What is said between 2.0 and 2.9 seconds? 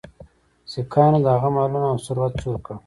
ثروت چور کړ.